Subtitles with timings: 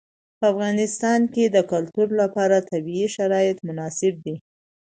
[0.39, 4.35] په افغانستان کې د کلتور لپاره طبیعي شرایط مناسب دي.